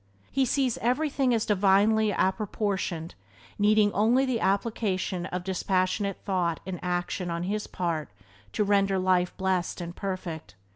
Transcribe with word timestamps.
He 0.31 0.45
sees 0.45 0.79
everything 0.79 1.31
as 1.31 1.45
divinely 1.45 2.09
apportioned, 2.09 3.13
needing 3.59 3.93
only 3.93 4.25
the 4.25 4.39
application 4.39 5.27
of 5.27 5.43
dispassionate 5.43 6.17
thought 6.25 6.59
and 6.65 6.79
action 6.81 7.29
on 7.29 7.43
his 7.43 7.67
part 7.67 8.09
to 8.53 8.63
render 8.63 8.97
life 8.97 9.37
blessed 9.37 9.79
and 9.79 9.95
perfect. 9.95 10.55